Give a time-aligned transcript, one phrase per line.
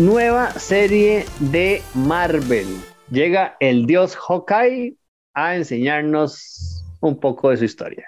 [0.00, 2.66] Nueva serie de Marvel.
[3.12, 4.96] Llega el dios Hawkeye
[5.34, 8.04] a enseñarnos un poco de su historia.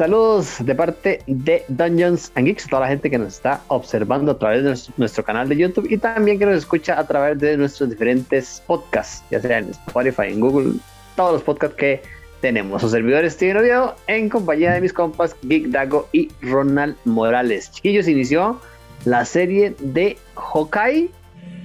[0.00, 4.38] Saludos de parte de Dungeons and Geeks, toda la gente que nos está observando a
[4.38, 7.90] través de nuestro, canal de YouTube y también que nos escucha a través de nuestros
[7.90, 10.72] diferentes podcasts, ya sea en Spotify, en Google,
[11.16, 12.00] todos los podcasts que
[12.40, 12.82] tenemos.
[12.82, 17.70] Los servidores Steven Oviedo en compañía de mis compas Geek Dago y Ronald Morales.
[17.70, 18.58] Chiquillos, inició
[19.04, 21.10] la serie de Hawkeye,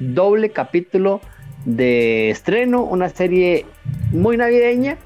[0.02, 1.21] doble capítulo
[1.63, 3.65] de estreno, una serie
[4.12, 4.98] muy navideña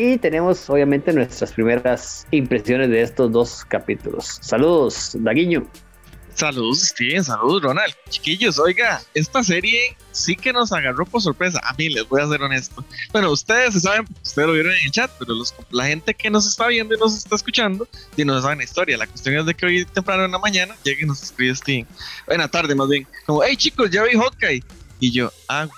[0.00, 4.38] y tenemos obviamente nuestras primeras impresiones de estos dos capítulos.
[4.40, 5.68] Saludos, Daguiño.
[6.32, 7.22] Saludos, Steven.
[7.22, 7.92] Saludos, Ronald.
[8.08, 11.60] Chiquillos, oiga, esta serie sí que nos agarró por sorpresa.
[11.62, 12.82] A mí les voy a ser honesto.
[13.12, 15.34] Bueno, ustedes saben, ustedes lo vieron en el chat, pero
[15.70, 18.96] la gente que nos está viendo y nos está escuchando, y no saben la historia.
[18.96, 21.86] La cuestión es de que hoy temprano en la mañana llegue y nos escribe Steven.
[22.26, 23.06] Buena tarde, más bien.
[23.26, 24.64] Como, hey chicos, ya vi Hawkeye.
[24.98, 25.68] Y yo, ah,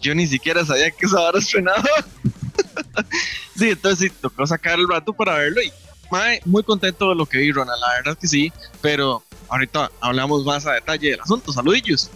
[0.00, 1.82] yo ni siquiera sabía que esa hora estrenado.
[3.56, 5.72] Sí, entonces sí, tocó sacar el rato para verlo y
[6.44, 10.44] muy contento de lo que vi, Ronald, la verdad es que sí, pero ahorita hablamos
[10.44, 11.52] más a detalle del asunto.
[11.52, 12.10] Saludillos.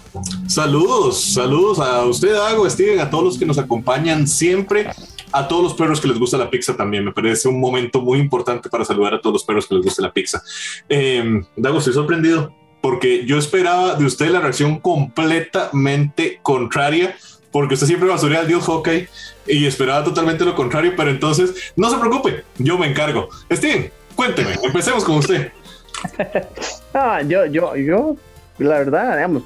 [0.46, 4.90] Saludos, saludos a usted, Dago, Steven, a todos los que nos acompañan siempre,
[5.32, 7.04] a todos los perros que les gusta la pizza también.
[7.04, 10.02] Me parece un momento muy importante para saludar a todos los perros que les gusta
[10.02, 10.42] la pizza.
[10.88, 17.16] Eh, Dago, estoy sorprendido porque yo esperaba de usted la reacción completamente contraria
[17.52, 19.06] porque usted siempre basurea al dios hockey
[19.46, 23.28] y esperaba totalmente lo contrario, pero entonces no se preocupe, yo me encargo.
[23.52, 25.52] Steven, cuénteme, empecemos con usted.
[26.94, 28.16] ah, yo, yo, yo,
[28.58, 29.44] la verdad, digamos,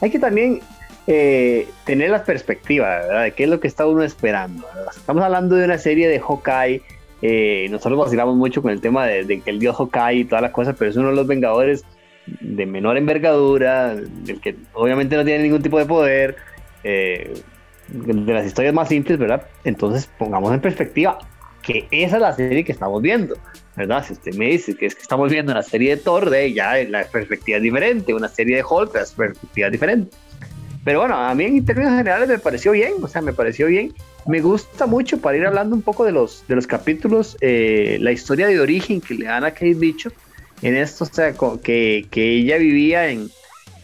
[0.00, 0.60] hay que también
[1.06, 3.22] eh, tener la perspectiva.
[3.22, 4.66] De qué es lo que está uno esperando.
[4.94, 6.82] Estamos hablando de una serie de Hawkeye.
[7.22, 10.50] Eh, nosotros vacilamos mucho con el tema de, que el dios Hawkeye y todas las
[10.50, 11.84] cosas, pero es uno de los Vengadores
[12.26, 16.36] de menor envergadura, del que obviamente no tiene ningún tipo de poder
[16.84, 17.34] eh,
[17.88, 19.46] de las historias más simples, ¿verdad?
[19.64, 21.18] Entonces pongamos en perspectiva
[21.62, 23.36] que esa es la serie que estamos viendo,
[23.76, 24.04] ¿verdad?
[24.06, 26.76] Si usted me dice que es que estamos viendo una serie de Thor, de ya
[26.84, 30.16] la perspectiva es diferente, una serie de Hulk, la perspectiva es diferente.
[30.84, 33.94] Pero bueno, a mí en términos generales me pareció bien, o sea, me pareció bien.
[34.26, 38.12] Me gusta mucho para ir hablando un poco de los, de los capítulos, eh, la
[38.12, 40.12] historia de origen que le dan a Kate Bicho
[40.60, 43.30] en esto, o sea, que, que ella vivía en,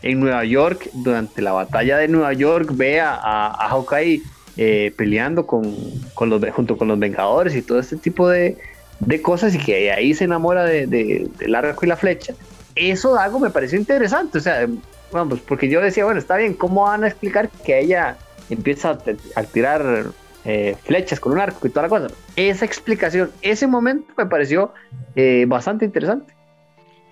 [0.02, 4.22] en Nueva York, durante la batalla de Nueva York, ve a, Hawkeye
[4.56, 5.74] eh, peleando con,
[6.14, 8.56] con, los, junto con los Vengadores y todo este tipo de,
[9.00, 12.34] de cosas y que ahí se enamora de, de, del arco y la flecha.
[12.74, 14.66] Eso algo me pareció interesante, o sea,
[15.12, 18.16] vamos, porque yo decía, bueno, está bien, ¿cómo van a explicar que ella
[18.48, 18.98] empieza
[19.34, 20.06] a, tirar
[20.44, 22.14] eh, flechas con un arco y toda la cosa?
[22.36, 24.72] Esa explicación, ese momento me pareció
[25.16, 26.32] eh, bastante interesante.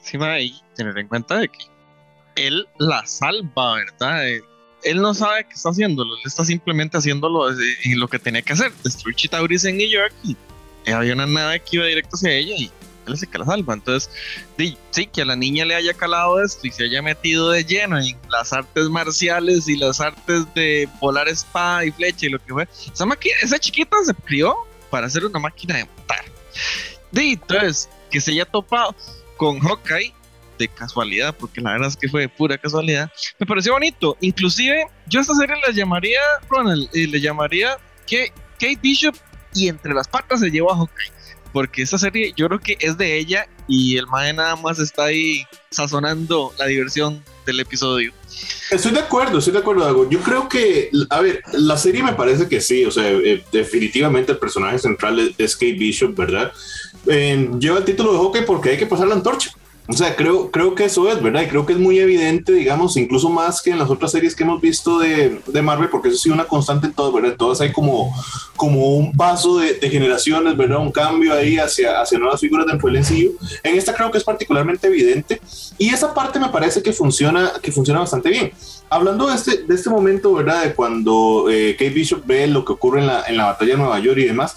[0.01, 1.59] Sí, y tener en cuenta de que
[2.39, 4.29] él la salva, ¿verdad?
[4.29, 4.43] Eh,
[4.85, 8.53] él no sabe qué está haciéndolo, él está simplemente haciéndolo en lo que tenía que
[8.53, 10.37] hacer, destruir Chitauris en New York y
[10.91, 12.71] había una nave que iba directo hacia ella y
[13.09, 13.75] él es el que la salva.
[13.75, 14.11] Entonces,
[14.91, 17.99] sí, que a la niña le haya calado esto y se haya metido de lleno
[17.99, 22.53] en las artes marciales y las artes de volar espada y flecha y lo que
[22.53, 22.69] fue.
[22.93, 23.07] Esa,
[23.43, 24.55] esa chiquita se crió
[24.91, 26.25] para ser una máquina de matar.
[27.13, 28.95] Entonces, que se haya topado
[29.37, 30.15] con Hawkeye
[30.59, 34.17] de casualidad, porque la verdad es que fue pura casualidad, me pareció bonito.
[34.21, 39.15] Inclusive, yo a esta serie le llamaría, Ronald, y le llamaría que Kate Bishop
[39.55, 41.13] y entre las patas se llevó a Hawkeye.
[41.53, 45.05] Porque esta serie yo creo que es de ella y el mae nada más está
[45.05, 48.13] ahí sazonando la diversión del episodio.
[48.71, 52.49] Estoy de acuerdo, estoy de acuerdo, Yo creo que, a ver, la serie me parece
[52.49, 56.53] que sí, o sea, eh, definitivamente el personaje central es, Kate Bishop, ¿verdad?
[57.07, 59.51] Eh, lleva el título de Hawkeye porque hay que pasar la antorcha.
[59.91, 61.41] O sea, creo, creo que eso es, ¿verdad?
[61.41, 64.45] Y creo que es muy evidente, digamos, incluso más que en las otras series que
[64.45, 67.37] hemos visto de, de Marvel, porque eso sí una constante en todo, ¿verdad?
[67.39, 68.15] todas hay como,
[68.55, 70.81] como un paso de, de, generaciones, ¿verdad?
[70.81, 73.31] Un cambio ahí hacia, hacia nuevas figuras del sencillo.
[73.63, 75.41] En esta creo que es particularmente evidente
[75.79, 78.53] y esa parte me parece que funciona, que funciona bastante bien.
[78.91, 80.65] Hablando de este, de este momento, ¿verdad?
[80.65, 83.79] De cuando eh, Kate Bishop ve lo que ocurre en la, en la batalla de
[83.79, 84.55] Nueva York y demás,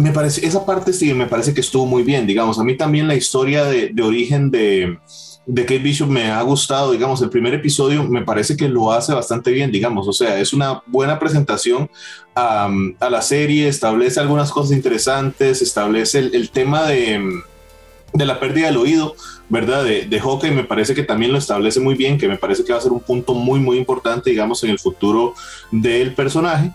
[0.00, 3.08] me parece, esa parte sí, me parece que estuvo muy bien, digamos, a mí también
[3.08, 4.98] la historia de, origen de,
[5.46, 9.12] de Kate Bishop me ha gustado, digamos, el primer episodio me parece que lo hace
[9.12, 11.90] bastante bien, digamos, o sea, es una buena presentación
[12.34, 12.70] a,
[13.10, 17.42] la serie, establece algunas cosas interesantes, establece el tema de,
[18.12, 19.14] de la pérdida del oído,
[19.48, 19.84] ¿verdad?
[19.84, 22.72] De, de Hawkeye me parece que también lo establece muy bien, que me parece que
[22.72, 25.34] va a ser un punto muy, muy importante, digamos, en el futuro
[25.70, 26.72] del personaje.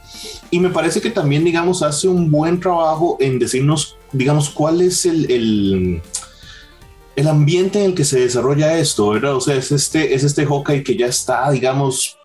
[0.52, 5.06] Y me parece que también, digamos, hace un buen trabajo en decirnos, digamos, cuál es
[5.06, 6.02] el, el,
[7.16, 9.36] el ambiente en el que se desarrolla esto, ¿verdad?
[9.36, 12.18] O sea, es este, es este Hawkeye que ya está, digamos,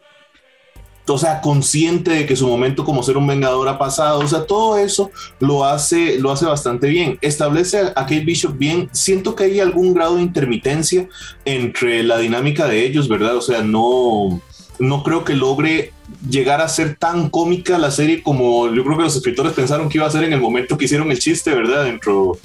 [1.07, 4.47] o sea, consciente de que su momento como ser un vengador ha pasado, o sea,
[4.47, 5.11] todo eso
[5.41, 7.19] lo hace, lo hace bastante bien.
[7.21, 8.89] Establece a, Kate Bishop bien.
[8.93, 11.09] Siento que hay algún grado de intermitencia
[11.45, 13.37] entre la dinámica de ellos, ¿verdad?
[13.37, 14.41] O sea, no,
[14.79, 15.93] no creo que logre
[16.29, 19.99] llegar a ser tan cómica la serie como yo creo que los escritores pensaron que
[19.99, 21.85] iba a ser en el momento que hicieron el chiste, ¿verdad?
[21.85, 22.39] Dentro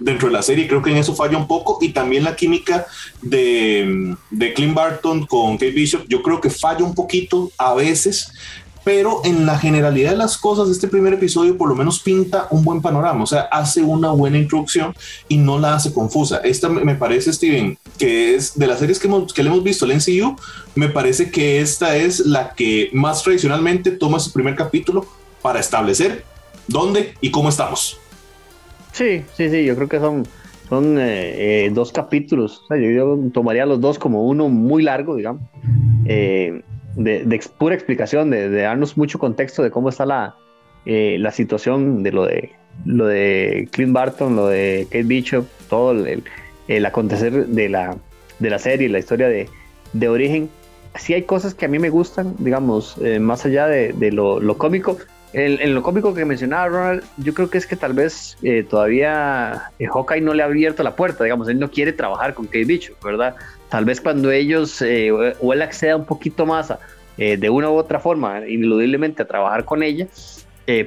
[0.00, 0.68] dentro de la serie.
[0.68, 1.78] Creo que en eso falla un poco.
[1.80, 2.86] Y también la química
[3.22, 8.32] de, de Clint Barton con Kate Bishop, yo creo que falla un poquito a veces.
[8.84, 12.62] Pero en la generalidad de las cosas, este primer episodio por lo menos pinta un
[12.62, 14.94] buen panorama, o sea, hace una buena introducción
[15.26, 16.38] y no la hace confusa.
[16.44, 19.86] Esta me parece, Steven, que es de las series que, hemos, que le hemos visto,
[19.86, 20.36] el NCU,
[20.74, 25.06] me parece que esta es la que más tradicionalmente toma su primer capítulo
[25.40, 26.26] para establecer
[26.68, 27.98] dónde y cómo estamos.
[28.94, 30.24] Sí, sí, sí, yo creo que son,
[30.68, 32.62] son eh, eh, dos capítulos.
[32.70, 35.42] yo, tomaría los dos como uno muy largo, digamos,
[36.04, 36.62] eh,
[36.94, 40.36] de, pura explicación, de, darnos mucho contexto de cómo está la,
[40.84, 42.52] la situación de lo de
[42.84, 47.96] lo de Clint Barton, lo de Kate Bishop, todo el, acontecer de la,
[48.38, 49.48] de la serie, la historia de,
[49.92, 50.48] de origen.
[50.94, 54.98] Sí hay cosas que a mí me gustan, digamos, más allá de, lo cómico,
[55.34, 59.64] en, lo cómico que mencionaba Ronald, yo creo que es que tal vez eh, todavía
[59.80, 62.64] eh, Hawkeye no le ha abierto la puerta, digamos, él no quiere trabajar con Kate
[62.64, 63.34] Bishop, ¿verdad?
[63.68, 66.72] Tal vez cuando ellos eh, o él acceda un poquito más
[67.16, 70.08] de una u otra forma, ineludiblemente a trabajar con ella,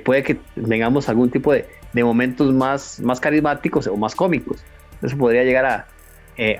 [0.03, 4.61] puede que tengamos algún tipo de, de, momentos más, más carismáticos o más cómicos.
[5.01, 5.87] Eso podría llegar a,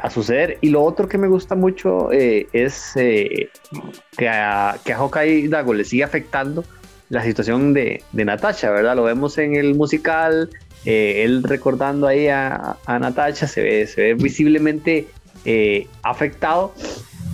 [0.01, 0.57] a suceder.
[0.62, 3.50] Y lo otro que me gusta mucho es que,
[4.30, 6.63] a, que a Hawkeye Dago le sigue afectando
[7.09, 8.95] la situación de, de Natasha, ¿verdad?
[8.95, 10.50] Lo vemos en el musical,
[10.86, 15.07] eh, él recordando ahí a, a, Natasha, se ve, se ve visiblemente
[15.45, 16.74] eh, afectado.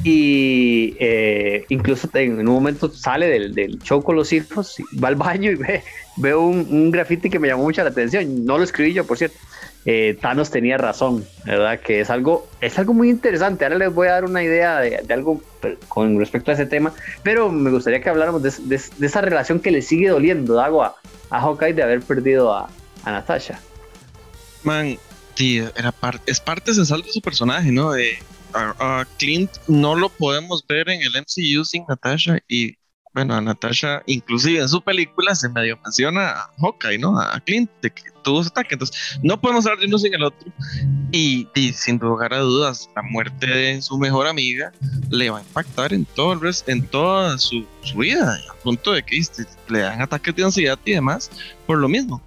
[0.06, 5.16] Y eh, incluso en, un momento sale del, del, show con los hijos, va al
[5.16, 5.82] baño y ve,
[6.18, 9.18] ve un, un graffiti que me llamó mucho la atención, no lo escribí yo, por
[9.18, 9.38] cierto,
[9.86, 11.80] eh, Thanos tenía razón, ¿verdad?
[11.80, 13.66] Que es algo, es algo muy interesante.
[13.66, 15.42] Ahora les voy a dar una idea de, algo
[15.90, 19.82] con respecto a ese tema, pero me gustaría que habláramos de, esa relación que le
[19.82, 20.96] sigue doliendo, Dago, a,
[21.30, 22.70] a Hawkeye de haber perdido a,
[23.06, 23.60] Natasha.
[24.64, 24.98] Man,
[25.36, 25.94] tío, era
[26.26, 27.92] es parte esencial de su personaje, ¿no?
[29.18, 32.78] Clint no lo podemos ver en el MCU sin Natasha y
[33.14, 37.20] bueno, a Natasha, inclusive en su película se medio menciona a Hawkeye, ¿no?
[37.20, 38.74] A Clint, de que tuvo ese ataque.
[38.74, 40.52] Entonces, no podemos hablar de uno sin el otro.
[41.12, 44.72] Y, sin lugar a dudas, la muerte de su mejor amiga
[45.10, 49.22] le va a impactar en todo el en toda su, vida, a punto de que
[49.70, 51.30] le dan ataques de ansiedad y demás
[51.68, 52.22] por lo mismo.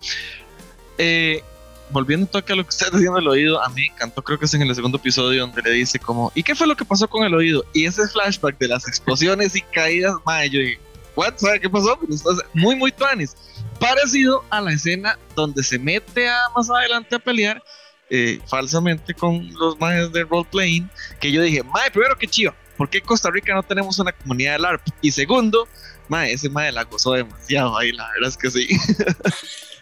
[0.99, 1.43] Eh,
[1.91, 4.55] volviendo a lo que está diciendo el oído, a mí me encantó, creo que es
[4.55, 7.25] en el segundo episodio donde le dice como, ¿y qué fue lo que pasó con
[7.25, 7.65] el oído?
[7.73, 10.81] Y ese flashback de las explosiones y caídas, madre, yo dije,
[11.15, 11.35] ¿what?
[11.37, 11.99] ¿Sabe qué pasó?
[11.99, 12.23] Pues,
[12.55, 13.37] muy, muy tuanis.
[13.79, 17.63] Parecido a la escena donde se mete a, más adelante a pelear
[18.09, 20.89] eh, falsamente con los majes de roleplaying,
[21.21, 24.13] que yo dije, madre, primero que chido, ¿por qué en Costa Rica no tenemos una
[24.13, 24.83] comunidad de LARP?
[25.01, 25.67] Y segundo,
[26.09, 28.69] madre, ese madre la gozó demasiado ahí, la verdad es que sí.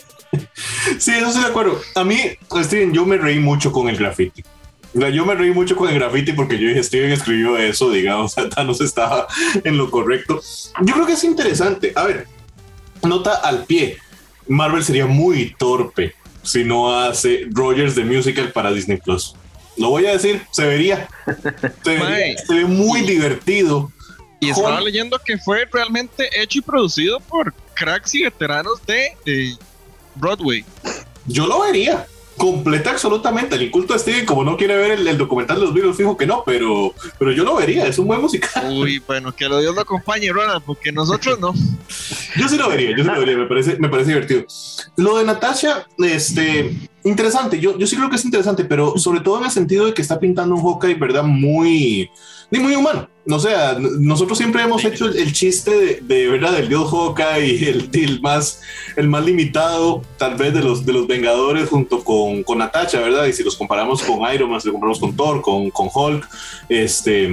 [0.98, 1.80] sí, eso sí de acuerdo.
[1.94, 2.18] A mí,
[2.62, 4.44] Steven, yo me reí mucho con el graffiti.
[4.94, 8.80] Yo me reí mucho con el graffiti porque yo dije, Steven escribió eso, digamos, Thanos
[8.80, 9.26] estaba
[9.64, 10.40] en lo correcto.
[10.82, 11.92] Yo creo que es interesante.
[11.96, 12.28] A ver,
[13.02, 13.98] nota al pie.
[14.46, 19.34] Marvel sería muy torpe si no hace Rogers de Musical para Disney Plus.
[19.76, 21.08] Lo voy a decir, se vería.
[21.82, 23.90] Se, ve muy divertido.
[24.38, 29.16] Y estaba leyendo que fue realmente hecho y producido por cracks y veteranos de
[30.14, 30.64] Broadway.
[31.26, 32.06] Yo lo vería.
[32.36, 33.54] Completa absolutamente.
[33.54, 36.26] El inculto de Steven, como no quiere ver el, documental de los Beatles, fijo que
[36.26, 37.86] no, pero, pero yo lo vería.
[37.86, 38.72] Es un buen musical.
[38.72, 41.54] Uy, bueno, que lo Dios lo acompañe, Ronald, porque nosotros no.
[42.36, 43.36] yo sí lo vería, yo sí lo vería.
[43.36, 44.44] Me parece, me parece divertido.
[44.96, 47.60] Lo de Natasha, este, interesante.
[47.60, 50.02] Yo, yo sí creo que es interesante, pero sobre todo en el sentido de que
[50.02, 51.22] está pintando un Hawkeye, ¿verdad?
[51.22, 52.10] Muy
[52.50, 53.08] ni muy humano.
[53.26, 58.20] O sea, nosotros siempre hemos hecho el, chiste de, verdad del dios Hawkeye, el, el
[58.20, 58.60] más
[58.96, 63.24] el más limitado, tal vez de los de los Vengadores junto con, con Natasha, ¿verdad?
[63.26, 66.28] Y si los comparamos con Iron Man, si los comparamos con Thor, con, con Hulk,
[66.68, 67.30] este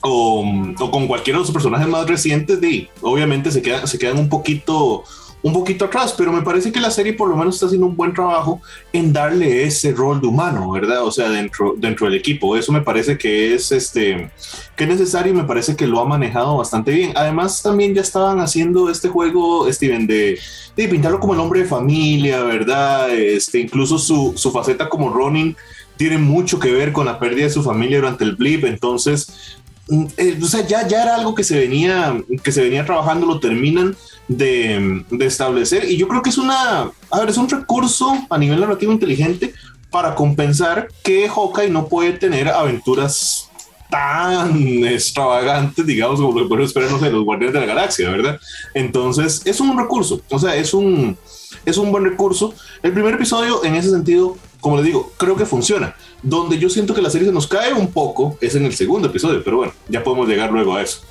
[0.00, 0.44] o,
[0.78, 4.28] o, con cualquiera de los personajes más recientes, de, obviamente se quedan, se quedan un
[4.28, 5.02] poquito
[5.44, 7.94] un poquito atrás, pero me parece que la serie por lo menos está haciendo un
[7.94, 8.62] buen trabajo
[8.94, 11.04] en darle ese rol de humano, ¿verdad?
[11.04, 12.56] O sea, dentro, dentro del equipo.
[12.56, 14.30] Eso me parece que es este
[14.76, 17.12] que es necesario y me parece que lo ha manejado bastante bien.
[17.14, 20.38] Además, también ya estaban haciendo este juego, Steven, de,
[20.76, 23.14] de pintarlo como el hombre de familia, ¿verdad?
[23.14, 25.56] Este, incluso su, su faceta como Ronin
[25.96, 28.64] tiene mucho que ver con la pérdida de su familia durante el blip.
[28.64, 32.84] Entonces, mm, eh, o sea, ya, ya era algo que se venía, que se venía
[32.84, 35.84] trabajando, lo terminan de, de, establecer.
[35.88, 39.54] Y yo creo que es una, a ver, es un recurso a nivel narrativo inteligente
[39.90, 43.50] para compensar que Hawkeye no puede tener aventuras
[43.94, 48.40] tan extravagantes, digamos, como lo pueden esperar, no sé, los Guardianes de la Galaxia, ¿verdad?
[48.74, 51.16] Entonces, es un recurso, o sea, es un,
[51.64, 52.54] es un buen recurso.
[52.82, 55.94] El primer episodio, en ese sentido, como le digo, creo que funciona.
[56.24, 59.06] Donde yo siento que la serie se nos cae un poco es en el segundo
[59.06, 61.02] episodio, pero bueno, ya podemos llegar luego a eso.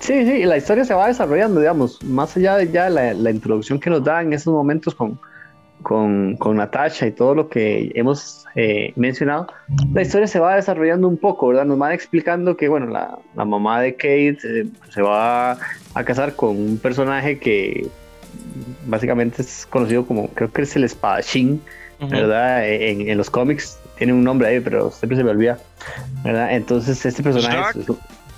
[0.00, 3.90] Sí, sí, la historia se va desarrollando, digamos, más allá de ya la introducción que
[3.90, 5.20] nos da en esos momentos con,
[5.82, 9.48] con, con Natasha y todo lo que hemos eh, mencionado,
[9.92, 11.64] la historia se va desarrollando un poco, ¿verdad?
[11.64, 16.34] Nos van explicando que, bueno, la, la mamá de Kate eh, se va a casar
[16.34, 17.86] con un personaje que
[18.86, 21.60] básicamente es conocido como, creo que es el espadachín,
[22.00, 22.10] uh -huh.
[22.10, 22.68] ¿verdad?
[22.68, 25.58] En, en, los cómics tiene un nombre ahí, pero siempre se me olvida,
[26.24, 26.52] ¿verdad?
[26.54, 27.80] Entonces, este personaje...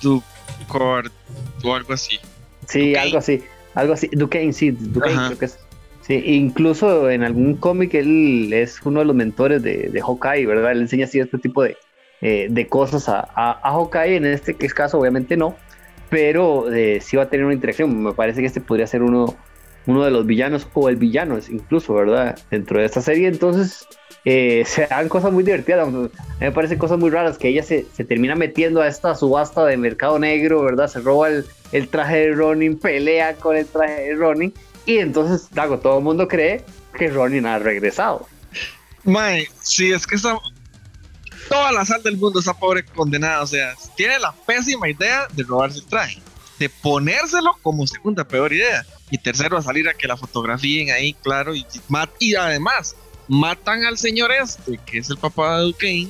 [0.03, 1.11] Ducord
[1.63, 2.19] o algo así.
[2.67, 2.99] Sí, Duquesne.
[2.99, 3.43] algo así.
[3.75, 4.09] Algo así.
[4.13, 5.59] Duquesne, sí, Duquesne creo que es.
[6.07, 10.73] Sí, incluso en algún cómic él es uno de los mentores de, de Hawkeye, ¿verdad?
[10.73, 11.79] Él enseña cierto tipo de,
[12.21, 15.57] eh, de cosas a, a, a, Hawkeye, en este caso obviamente no,
[16.11, 18.03] pero eh, sí va a tener una interacción.
[18.03, 19.35] Me parece que este podría ser uno,
[19.87, 22.39] uno de los villanos o el villano incluso, ¿verdad?
[22.51, 23.89] Dentro de esta serie, entonces
[24.27, 25.89] eh, se dan cosas muy divertidas.
[26.39, 29.79] Me parecen cosas muy raras que ella se, se, termina metiendo a esta subasta de
[29.79, 30.89] mercado negro, ¿verdad?
[30.89, 34.53] Se roba el, el traje de Ronin, pelea con el traje de Ronin
[34.87, 36.65] y entonces, Dago, todo el mundo cree
[36.97, 38.27] que Ronin ha regresado.
[39.05, 40.39] Mae, sí, es que está...
[41.49, 43.43] toda la sal del mundo está pobre condenada.
[43.43, 46.23] O sea, tiene la pésima idea de robarse el traje,
[46.59, 48.85] de ponérselo como segunda peor idea.
[49.11, 51.55] Y tercero, a salir a que la fotografíen ahí, claro.
[51.55, 51.67] Y,
[52.19, 52.97] y además,
[53.29, 56.09] matan al señor este, que es el papá de Duquesne.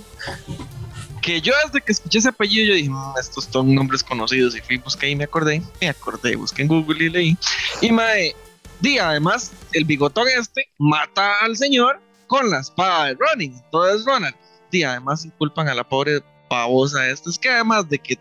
[1.20, 4.56] Que yo desde que escuché ese apellido, yo dije, mmm, estos son nombres conocidos.
[4.56, 5.62] Y fui, busqué y me acordé.
[5.80, 7.36] Me acordé, busqué en Google y leí.
[7.80, 8.36] Y mae,
[8.80, 13.54] y además, el bigotón este mata al señor con la espada de Ronin.
[13.54, 14.34] Entonces, Ronald,
[14.70, 17.30] y además inculpan a la pobre babosa esta.
[17.30, 18.18] Es que además de que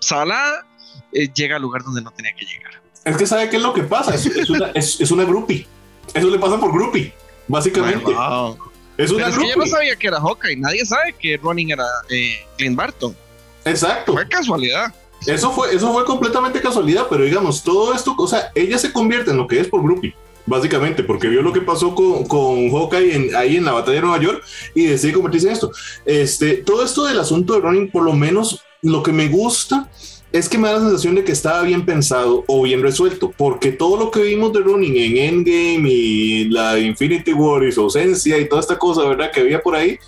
[0.00, 0.66] Sala
[1.12, 2.72] eh, llega al lugar donde no tenía que llegar.
[3.04, 4.14] Es que sabe qué es lo que pasa.
[4.14, 5.66] Es, es una, es, es, una groupie.
[6.12, 7.12] Eso le pasa por groupie,
[7.48, 8.12] básicamente.
[8.12, 8.58] Wow.
[8.98, 10.56] Es una Pero es que yo no sabía que era Hawkeye.
[10.56, 13.16] Nadie sabe que Ronin era eh, Clint Barton.
[13.64, 14.12] Exacto.
[14.12, 14.92] Fue casualidad.
[15.26, 19.30] Eso fue, eso fue completamente casualidad, pero digamos, todo esto, o sea, ella se convierte
[19.30, 20.14] en lo que es por Groupie,
[20.46, 24.00] básicamente, porque vio lo que pasó con, con Hawkeye en, ahí en la batalla de
[24.00, 24.42] Nueva York
[24.74, 25.70] y decide convertirse en esto.
[26.04, 29.90] Este, todo esto del asunto de Running, por lo menos lo que me gusta
[30.32, 33.72] es que me da la sensación de que estaba bien pensado o bien resuelto, porque
[33.72, 38.38] todo lo que vimos de Running en Endgame y la Infinity War y su ausencia
[38.38, 39.30] y toda esta cosa, ¿verdad?
[39.32, 39.98] Que había por ahí,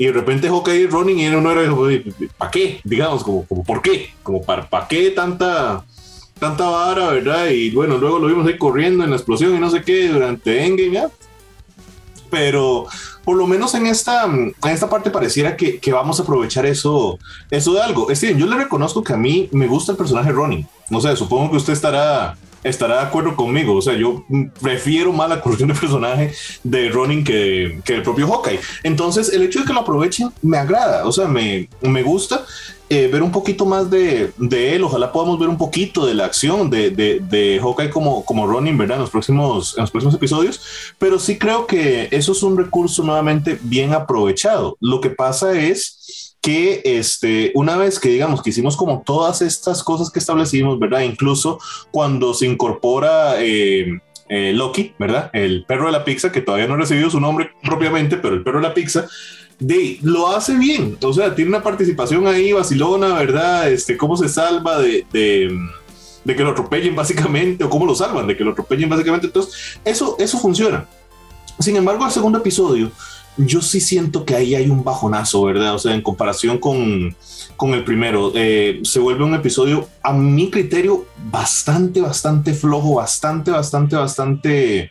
[0.00, 1.70] y de repente Hawkeye running y uno era
[2.38, 2.80] ¿para qué?
[2.84, 4.14] Digamos, como, como ¿por qué?
[4.22, 5.84] Como para, ¿para qué tanta
[6.38, 7.48] tanta vara, verdad?
[7.48, 10.64] Y bueno, luego lo vimos ahí corriendo en la explosión y no sé qué durante
[10.64, 11.10] Endgame, ¿ya?
[12.30, 12.86] Pero
[13.26, 17.18] por lo menos en esta, en esta parte pareciera que, que, vamos a aprovechar eso,
[17.50, 18.08] eso de algo.
[18.14, 20.66] Steven, yo le reconozco que a mí me gusta el personaje Ronin.
[20.88, 23.74] No sé, supongo que usted estará estará de acuerdo conmigo.
[23.76, 24.24] O sea, yo
[24.60, 28.60] prefiero más la construcción de personaje de Ronin que, que el propio Hawkeye.
[28.82, 31.06] Entonces, el hecho de que lo aprovechen me agrada.
[31.06, 32.44] O sea, me, me gusta.
[32.92, 36.24] Eh, ver un poquito más de, de, él, ojalá podamos ver un poquito de la
[36.24, 38.96] acción de, de, de Hawkeye como, como Ronin, ¿verdad?
[38.96, 40.60] En los, próximos, en los próximos episodios,
[40.98, 44.76] pero sí creo que eso es un recurso nuevamente bien aprovechado.
[44.80, 49.82] Lo que pasa es que este, una vez que digamos que hicimos como todas estas
[49.84, 51.00] cosas que establecimos, ¿verdad?
[51.00, 51.58] Incluso
[51.90, 55.30] cuando se incorpora eh, eh, Loki, ¿verdad?
[55.32, 58.42] El perro de la pizza, que todavía no ha recibido su nombre propiamente, pero el
[58.42, 59.06] perro de la pizza,
[59.58, 63.70] de, lo hace bien, o sea, tiene una participación ahí vacilona, ¿verdad?
[63.70, 65.54] Este, cómo se salva de, de,
[66.24, 69.78] de que lo atropellen básicamente, o cómo lo salvan de que lo atropellen básicamente, entonces
[69.84, 70.86] eso, eso funciona.
[71.58, 72.90] Sin embargo, el segundo episodio,
[73.36, 75.74] yo sí siento que ahí hay un bajonazo, ¿verdad?
[75.74, 77.14] O sea, en comparación con,
[77.56, 83.50] con el primero, eh, se vuelve un episodio, a mi criterio, bastante, bastante flojo, bastante,
[83.50, 84.90] bastante, bastante,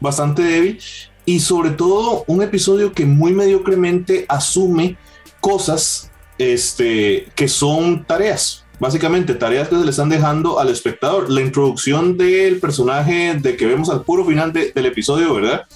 [0.00, 0.80] bastante débil.
[1.26, 4.96] Y sobre todo, un episodio que muy mediocremente asume
[5.40, 8.64] cosas este, que son tareas.
[8.78, 11.30] Básicamente, tareas que se le están dejando al espectador.
[11.30, 15.66] La introducción del personaje de que vemos al puro final del episodio, ¿verdad?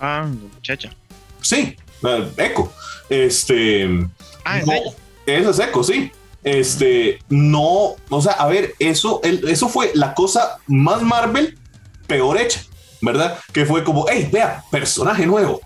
[0.00, 0.90] Ah, muchacha.
[1.46, 1.76] Sí,
[2.36, 2.72] Echo.
[3.08, 3.88] Este.
[4.44, 4.72] Ah, no,
[5.26, 6.10] esa es Echo, sí.
[6.42, 11.58] Este, no, o sea, a ver, eso, eso fue la cosa más Marvel
[12.06, 12.60] peor hecha,
[13.00, 13.38] ¿verdad?
[13.52, 15.60] Que fue como, hey, vea, personaje nuevo.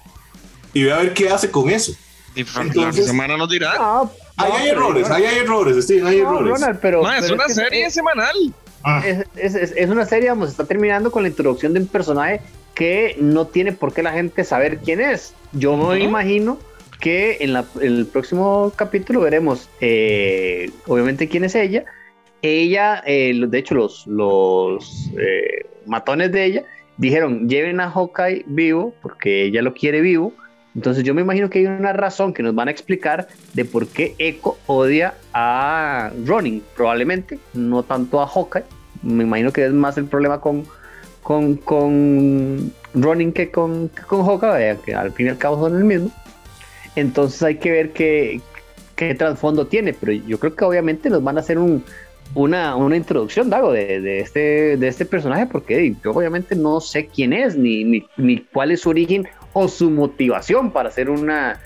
[0.73, 1.93] Y ve a ver qué hace con eso.
[2.35, 3.75] Entonces, la semana nos dirá.
[3.79, 6.63] Ah, ahí hay errores, ahí hay errores, sí, hay errores.
[6.81, 8.37] pero, es una serie semanal.
[8.83, 9.03] Ah.
[9.05, 12.41] Es, es, es, una serie, vamos, está terminando con la introducción de un personaje
[12.75, 15.35] que no tiene por qué la gente saber quién es.
[15.53, 16.59] Yo me imagino
[17.01, 21.85] que en, el próximo capítulo veremos, eh, obviamente, quién es ella.
[22.43, 26.65] Ella, eh, de hecho, los, los eh, matones de ella
[26.97, 30.33] dijeron, lleven a Hawkeye vivo, porque ella lo quiere vivo.
[30.75, 33.89] Entonces yo me imagino que hay una razón que nos van a explicar de por
[33.89, 38.65] qué Echo odia a Ronin, probablemente, no tanto a Hawkeye.
[39.03, 40.65] Me imagino que es más el problema con,
[41.31, 45.85] con, con Ronin que con, con Hawkeye, que al fin y al cabo son el
[45.85, 46.11] mismo.
[46.97, 48.41] Entonces hay que ver qué,
[48.97, 51.85] qué trasfondo tiene, pero yo creo que obviamente nos van a hacer un,
[52.35, 57.07] una, una introducción, Dago, de, de, este, de este personaje, porque yo obviamente no sé
[57.07, 61.61] quién es, ni, ni, ni cuál es su origen o su motivación para ser una,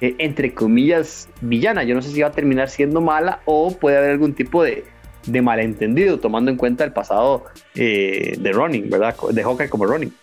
[0.00, 1.82] eh, entre comillas, villana.
[1.82, 4.84] Yo no sé si va a terminar siendo mala o puede haber algún tipo de,
[5.28, 7.44] de malentendido, tomando en cuenta el pasado
[7.74, 9.14] eh, de Ronin, ¿verdad?
[9.30, 10.14] De Hawkeye como Ronin.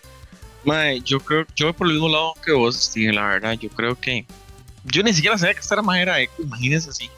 [1.03, 3.53] yo creo, yo por el mismo lado que vos, Steven, la verdad.
[3.53, 4.25] Yo creo que
[4.85, 7.09] yo ni siquiera sabía que esta era era Echo, imagínense así.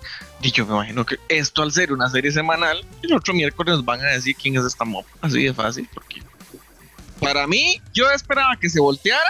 [0.42, 3.86] Y yo me imagino que esto al ser una serie semanal, el otro miércoles nos
[3.86, 5.06] van a decir quién es esta mob.
[5.22, 6.22] Así de fácil, porque
[7.20, 9.30] para mí, yo esperaba que se volteara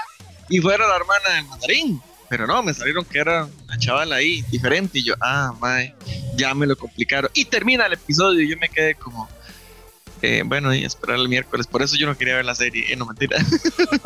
[0.49, 2.01] y fuera la hermana del mandarín.
[2.29, 4.99] Pero no, me salieron que era una chavala ahí diferente.
[4.99, 5.93] Y yo, ah, mae,
[6.35, 7.31] ya me lo complicaron.
[7.33, 9.29] Y termina el episodio y yo me quedé como,
[10.21, 11.67] eh, bueno, y esperar el miércoles.
[11.67, 12.91] Por eso yo no quería ver la serie.
[12.91, 13.37] Eh, no, mentira.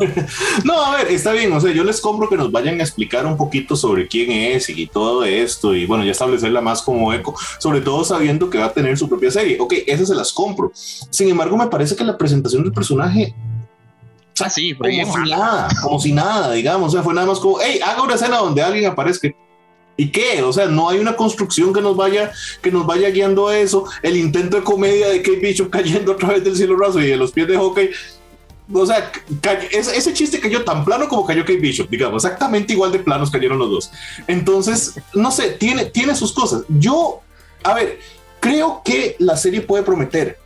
[0.64, 1.52] no, a ver, está bien.
[1.52, 4.68] O sea, yo les compro que nos vayan a explicar un poquito sobre quién es
[4.68, 5.74] y todo esto.
[5.74, 9.08] Y bueno, ya establecerla más como eco, sobre todo sabiendo que va a tener su
[9.08, 9.56] propia serie.
[9.58, 10.70] Ok, esas se las compro.
[10.74, 13.34] Sin embargo, me parece que la presentación del personaje
[14.44, 16.88] Ah, sí, como si nada, como si nada, digamos.
[16.88, 19.28] O sea, fue nada más como, hey, haga una escena donde alguien aparezca.
[19.96, 20.42] ¿Y qué?
[20.42, 23.84] O sea, no hay una construcción que nos vaya, que nos vaya guiando a eso.
[24.02, 27.16] El intento de comedia de Kate Bishop cayendo a través del cielo raso y de
[27.16, 27.90] los pies de hockey.
[28.72, 29.12] O sea,
[29.70, 33.58] ese, chiste cayó tan plano como cayó Kate Bishop, digamos, exactamente igual de planos cayeron
[33.58, 33.92] los dos.
[34.26, 36.62] Entonces, no sé, tiene, tiene sus cosas.
[36.68, 37.20] Yo,
[37.64, 37.98] a ver,
[38.40, 40.38] creo que la serie puede prometer,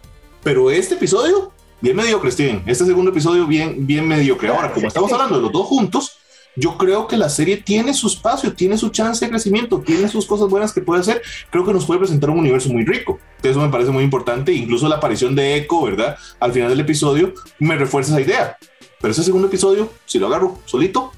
[0.42, 2.62] pero este episodio, bien mediocre, Steven.
[2.66, 4.48] Este segundo episodio, bien, bien mediocre.
[4.48, 6.18] Ahora, como estamos hablando de los dos juntos,
[6.56, 10.24] yo creo que la serie tiene su espacio, tiene su chance de crecimiento, tiene sus
[10.24, 11.20] cosas buenas que puede hacer.
[11.50, 13.18] Creo que nos puede presentar un universo muy rico.
[13.42, 14.52] Eso me parece muy importante.
[14.52, 16.16] Incluso la aparición de Echo, ¿verdad?
[16.40, 18.56] Al final del episodio me refuerza esa idea.
[19.00, 21.12] Pero ese segundo episodio, si lo agarro solito,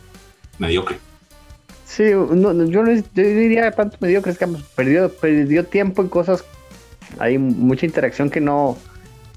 [0.58, 0.98] mediocre.
[1.86, 6.44] Sí, no, yo, diría tanto mediocre, es que perdió, perdió tiempo en cosas.
[7.20, 8.76] Hay mucha interacción que no,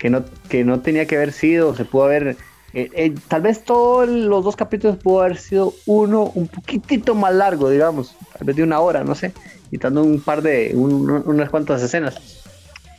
[0.02, 2.36] que no, que no tenía que haber sido, se pudo haber
[2.74, 7.36] eh, eh, tal vez todos los dos capítulos pudo haber sido uno un poquitito más
[7.36, 9.32] largo, digamos, tal vez de una hora, no sé,
[9.70, 12.42] quitando un par de, unas cuantas escenas.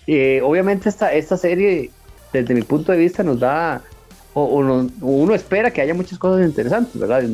[0.07, 1.91] Eh, obviamente esta, esta serie,
[2.33, 3.83] desde mi punto de vista, nos da,
[4.35, 4.45] o,
[5.01, 7.25] uno espera que haya muchas cosas interesantes, ¿verdad?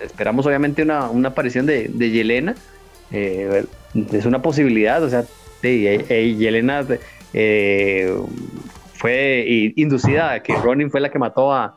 [0.00, 2.54] Esperamos obviamente una, aparición de, de Yelena,
[3.10, 5.26] es una posibilidad, o sea,
[5.62, 6.86] Yelena
[8.98, 11.76] fue inducida que Ronin fue la que mató a,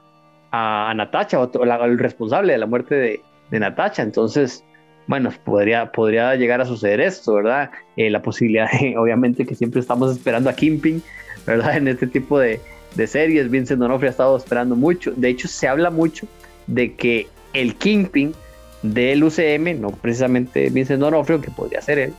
[0.52, 4.02] a, Natacha, o, el responsable de la muerte de, de Natacha.
[4.02, 4.64] Entonces,
[5.06, 7.70] bueno, podría, podría llegar a suceder esto, ¿verdad?
[7.96, 11.02] Eh, la posibilidad, obviamente, que siempre estamos esperando a Kimping,
[11.46, 11.78] ¿verdad?
[11.78, 12.60] En este tipo de,
[12.96, 15.12] de series, Vincent Donofrio ha estado esperando mucho.
[15.16, 16.28] De hecho, se habla mucho
[16.66, 18.34] de que el Kingpin
[18.82, 22.14] del UCM, no precisamente Vincent Donofrio, que podría ser él,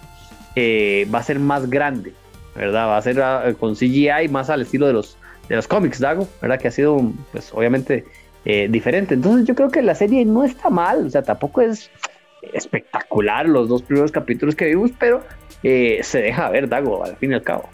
[0.54, 2.12] eh, va a ser más grande,
[2.54, 2.86] ¿verdad?
[2.88, 5.16] Va a ser ah, con CGI más al estilo de los,
[5.48, 6.60] de los cómics, Dago, ¿verdad?
[6.60, 8.04] Que ha sido, pues, obviamente,
[8.44, 9.14] eh, diferente.
[9.14, 11.90] Entonces yo creo que la serie no está mal, o sea, tampoco es
[12.52, 15.24] espectacular los dos primeros capítulos que vimos, pero
[15.62, 17.68] eh, se deja ver, Dago, al fin y al cabo.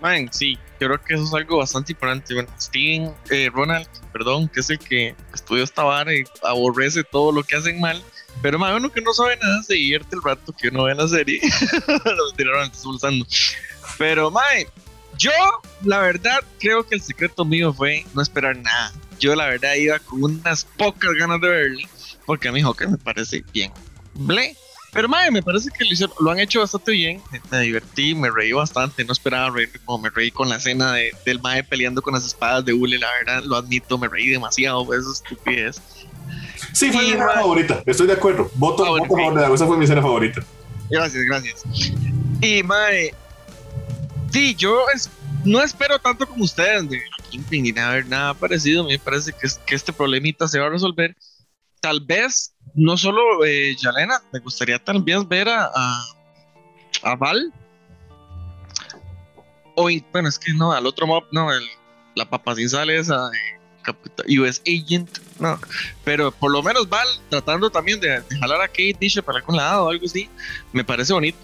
[0.00, 2.32] Man, sí, creo que eso es algo bastante importante.
[2.34, 7.32] Bueno, Steven, eh, Ronald, perdón, que es el que estudió esta vara y aborrece todo
[7.32, 8.00] lo que hacen mal.
[8.40, 11.08] Pero más uno que no sabe nada se divierte el rato que uno ve la
[11.08, 11.40] serie.
[12.04, 13.26] lo tiraron expulsando.
[13.98, 14.68] Pero, mae,
[15.18, 15.32] yo,
[15.82, 19.98] la verdad, creo que el secreto mío fue no esperar nada yo la verdad iba
[19.98, 21.88] con unas pocas ganas de verle,
[22.24, 23.72] porque a mi hockey me parece bien.
[24.14, 24.56] Ble.
[24.90, 27.20] Pero mae, me parece que lo, lo, han hecho bastante bien.
[27.50, 29.04] Me divertí, me reí bastante.
[29.04, 32.24] No esperaba reírme como me reí con la escena de, del mae peleando con las
[32.24, 32.98] espadas de Ule.
[32.98, 34.86] La verdad, lo admito, me reí demasiado.
[34.86, 35.82] Pues, eso estupidez.
[36.72, 37.82] Sí, fue mi escena favorita.
[37.84, 38.50] Estoy de acuerdo.
[38.54, 40.42] Voto, a favor Esa fue mi escena favorita.
[40.88, 41.64] Gracias, gracias.
[42.40, 43.12] Y mae,
[44.30, 45.10] sí, yo es,
[45.44, 48.84] no espero tanto como ustedes de Kingpin ni nada, parecido.
[48.84, 51.16] Me parece que, que este problemita se va a resolver.
[51.80, 55.70] Tal vez no solo eh, Yalena, me gustaría también ver a,
[57.02, 57.52] a, Val.
[59.74, 61.64] O, bueno, es que no, al otro mob, no, el,
[62.14, 63.30] la papa sin sal esa,
[64.28, 65.58] US Agent, no.
[66.04, 69.84] Pero por lo menos Val tratando también de, jalar a Kate Bishop para algún lado
[69.84, 70.28] o algo así,
[70.72, 71.38] me parece bonito.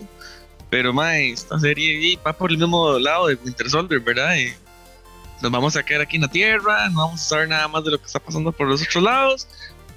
[0.70, 4.34] Pero, mae, esta serie va por el mismo lado de Winter Soldier, ¿verdad?
[5.42, 7.92] Nos vamos a quedar aquí en la Tierra, no vamos a saber nada más de
[7.92, 9.46] lo que está pasando por los otros lados.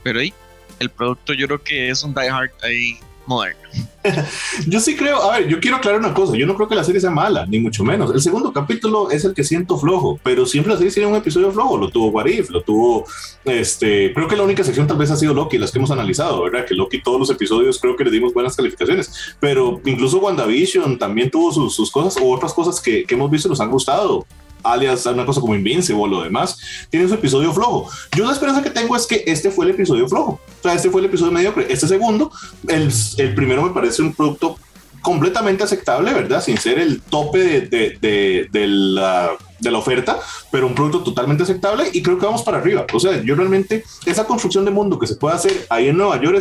[0.03, 0.33] Pero ahí,
[0.79, 3.69] el producto yo creo que es un Die Hard ahí moderno.
[4.67, 6.83] yo sí creo, a ver, yo quiero aclarar una cosa, yo no creo que la
[6.83, 8.13] serie sea mala, ni mucho menos.
[8.13, 11.51] El segundo capítulo es el que siento flojo, pero siempre la serie tiene un episodio
[11.51, 13.05] flojo, lo tuvo Warif, lo tuvo,
[13.45, 16.43] este, creo que la única sección tal vez ha sido Loki, las que hemos analizado,
[16.43, 16.65] ¿verdad?
[16.65, 21.29] Que Loki todos los episodios creo que le dimos buenas calificaciones, pero incluso WandaVision también
[21.29, 24.25] tuvo sus, cosas o otras cosas que, que hemos visto y nos han gustado
[24.71, 26.57] alias una cosa como Invincible o lo demás,
[26.89, 27.89] tiene su episodio flojo.
[28.15, 30.39] Yo la esperanza que tengo es que este fue el episodio flojo.
[30.59, 31.67] O sea, este fue el episodio mediocre.
[31.69, 32.31] Este segundo,
[32.67, 34.57] el, el primero me parece un producto
[35.01, 36.43] completamente aceptable, ¿verdad?
[36.43, 37.61] Sin ser el tope de,
[38.01, 40.19] de, de, la de la oferta,
[40.51, 42.85] pero un producto totalmente aceptable y creo que vamos para arriba.
[42.93, 46.21] O sea, yo realmente, esa construcción de mundo que se puede hacer ahí en Nueva
[46.21, 46.37] York,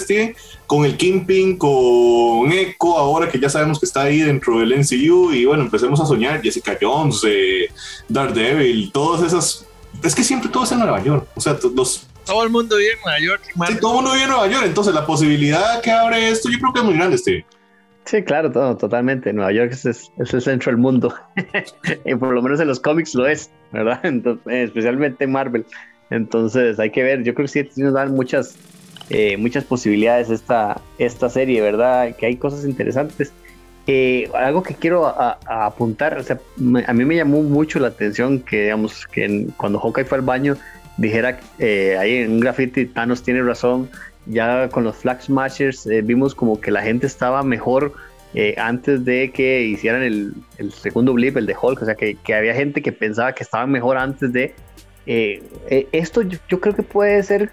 [0.66, 2.52] con el Kingpin, con
[3.16, 6.42] ahora que ya sabemos que está ahí dentro del NCU y bueno, empecemos a soñar,
[6.42, 7.68] Jessica Jones, eh,
[8.08, 9.66] Daredevil, todas esas...
[10.02, 11.26] Es que siempre todo es en Nueva York.
[11.34, 13.42] O sea, los, todo el mundo vive en Nueva York.
[13.68, 14.64] Sí, todo el mundo vive en Nueva York.
[14.66, 17.44] Entonces, la posibilidad que abre esto, yo creo que es muy grande, Steven.
[18.04, 19.32] Sí, claro, todo, totalmente.
[19.32, 21.14] Nueva York es, el centro del mundo.
[22.04, 24.00] y por lo menos en los cómics lo es, ¿verdad?
[24.46, 25.64] especialmente en Marvel.
[26.10, 28.56] Entonces hay que ver, yo creo que sí nos dan muchas,
[29.10, 32.14] eh, muchas posibilidades esta, esta serie, ¿verdad?
[32.16, 33.32] Que hay cosas interesantes.
[33.88, 36.40] Eh, algo que quiero apuntar, o sea,
[36.86, 40.56] a mí me llamó mucho la atención que, digamos, que cuando Hawkeye fue al baño,
[40.96, 43.88] dijera eh, ahí en un graffiti, Thanos tiene razón,
[44.26, 47.92] ya con los Flag Smashers eh, vimos como que la gente estaba mejor
[48.58, 50.34] antes de que hicieran el,
[50.70, 53.96] segundo blip, el de Hulk, o sea que, había gente que pensaba que estaban mejor
[53.96, 54.52] antes de...
[55.06, 57.50] Esto yo, creo que puede ser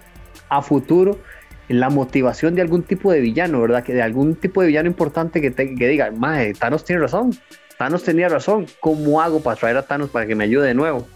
[0.50, 1.18] a futuro
[1.68, 3.82] la motivación de algún tipo de villano, ¿verdad?
[3.82, 7.36] Que de algún tipo de villano importante que, que diga, madre, Thanos tiene razón,
[7.78, 11.06] Thanos tenía razón, ¿cómo hago para traer a Thanos para que me ayude de nuevo?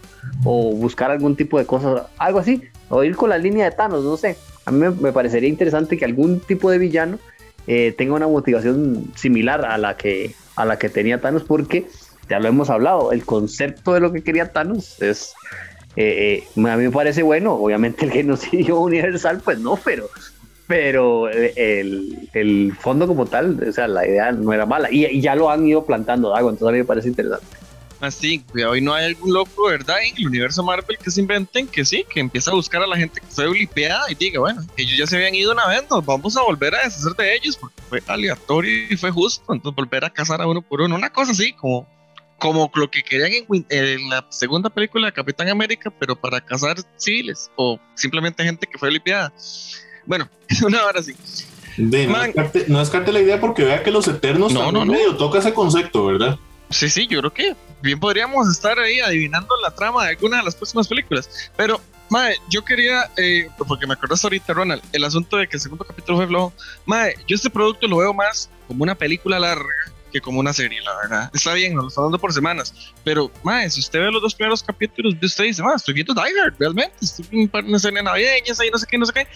[0.43, 4.03] O buscar algún tipo de cosas, algo así, o ir con la línea de Thanos,
[4.03, 4.35] no sé
[4.69, 7.17] a mí me, parecería interesante que algún tipo de villano
[7.65, 11.87] eh, tenga una motivación similar a la que a la que tenía Thanos porque
[12.29, 15.33] ya lo hemos hablado el concepto de lo que quería Thanos es
[15.95, 20.07] eh, eh, a mí me parece bueno obviamente el genocidio universal pues no pero
[20.69, 25.33] pero el, el, fondo como tal o sea la idea no era mala y, ya
[25.33, 27.57] lo han ido plantando algo entonces a mí me parece interesante
[27.99, 29.97] Así, hoy no hay algún loco, ¿verdad?
[30.01, 32.95] En el universo Marvel que se inventen que sí, que empieza a buscar a la
[32.95, 36.05] gente que fue blipeada y diga, bueno, ellos ya se habían ido una vez, nos
[36.05, 40.05] vamos a volver a deshacer de ellos porque fue aleatorio y fue justo, entonces volver
[40.05, 41.85] a cazar a uno por uno, una cosa así, como,
[42.37, 47.51] como lo que querían en, la segunda película de Capitán América, pero para cazar civiles
[47.57, 49.33] o simplemente gente que fue blipeada.
[50.09, 50.27] Bueno,
[50.65, 51.13] una hora así.
[51.77, 54.91] no, descarte, la idea porque vea que los eternos no, no, no.
[54.91, 56.39] medio toca ese concepto, ¿verdad?
[56.71, 60.43] Sí, sí, yo creo que bien podríamos estar ahí adivinando la trama de alguna de
[60.43, 61.51] las próximas películas.
[61.55, 65.61] Pero, Mae, yo quería, eh, porque me acordaste ahorita, Ronald, el asunto de que el
[65.61, 66.53] segundo capítulo fue flojo.
[66.87, 69.73] Mae, yo este producto lo veo más como una película larga
[70.11, 71.31] que como una serie, la verdad.
[71.35, 72.73] Está bien, nos lo está dando por semanas.
[73.03, 76.33] Pero, Mae, si usted ve los dos primeros capítulos, usted dice, Mae, estoy viendo Die
[76.43, 76.95] Hard, realmente.
[76.99, 79.27] Estoy viendo una escena navideña, ahí no sé qué, no sé qué.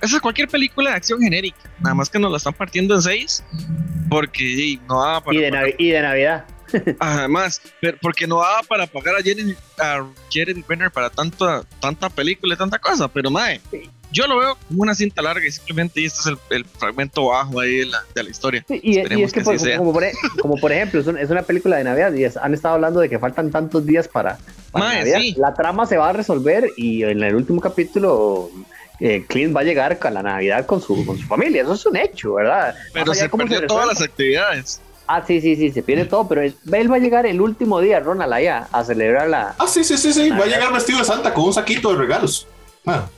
[0.00, 1.58] Esa es cualquier película de acción genérica.
[1.80, 3.42] Nada más que nos la están partiendo en seis.
[4.08, 5.36] Porque no va para.
[5.36, 6.44] Y de, y de Navidad.
[6.98, 7.60] Además,
[8.00, 12.58] porque no daba para pagar a Jeremy, a Jeremy Renner para tanta, tanta película y
[12.58, 13.60] tanta cosa, pero mae,
[14.12, 17.78] yo lo veo como una cinta larga y simplemente este es el, fragmento bajo ahí
[17.78, 18.64] de la, de la historia.
[18.68, 19.42] y, es que,
[19.76, 23.00] como, por, e, como, por, ejemplo, es, una película de Navidad y han estado hablando
[23.00, 24.38] de que faltan tantos días para,
[24.72, 28.50] La trama se va a resolver y en el último capítulo
[29.00, 31.62] eh, Clint va a llegar a la Navidad con su, con su familia.
[31.62, 32.74] Eso es un hecho, ¿verdad?
[32.92, 34.80] Pero se perdió todas las actividades.
[35.08, 36.54] Ah, sí, sí, sí, se pierde todo, pero él
[36.90, 39.54] va a llegar el último día, Ronald, allá, a celebrar la.
[39.58, 41.98] Ah, sí, sí, sí, sí, va a llegar vestido de Santa con un saquito de
[41.98, 42.48] regalos.
[42.84, 43.08] Ah.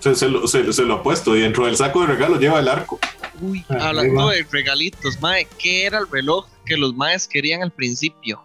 [0.00, 2.98] Se, lo, se, lo, ha puesto y dentro del saco de regalos lleva el arco.
[3.40, 8.42] Uy, hablando de regalitos, mae, ¿qué era el reloj que los maes querían al principio?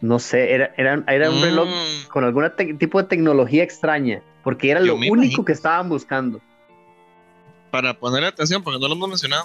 [0.00, 2.08] No sé, era, era, era un reloj Mm.
[2.08, 2.44] con algún
[2.78, 5.44] tipo de tecnología extraña, porque era Yo lo único imagino.
[5.44, 6.40] que estaban buscando.
[7.70, 9.44] Para ponerle atención, porque no lo hemos mencionado.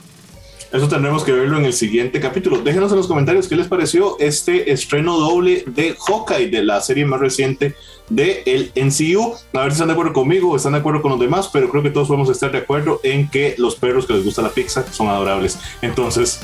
[0.72, 2.58] Eso tendremos que verlo en el siguiente capítulo.
[2.58, 7.06] Déjenos en los comentarios qué les pareció este estreno doble de Hawkeye, de la serie
[7.06, 7.76] más reciente
[8.10, 9.36] de el MCU.
[9.54, 11.70] A ver si están de acuerdo conmigo o están de acuerdo con los demás, pero
[11.70, 14.50] creo que todos podemos estar de acuerdo en que los perros que les gusta la
[14.50, 15.60] pizza son adorables.
[15.84, 16.42] Entonces,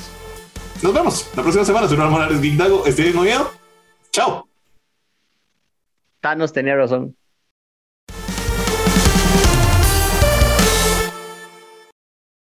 [0.84, 1.88] nos vemos la próxima semana.
[1.88, 2.84] Soy Ronald Morales Geek Dago.
[2.88, 3.52] Steven Oviedo.
[4.12, 4.48] Chao.
[6.22, 7.16] Thanos tenía razón.